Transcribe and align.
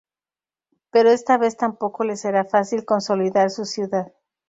Pero 0.89 1.11
esta 1.11 1.37
vez 1.37 1.57
tampoco 1.57 2.03
le 2.03 2.15
será 2.15 2.43
fácil 2.43 2.85
consolidar 2.85 3.51
su 3.51 3.65
ciudad. 3.65 4.11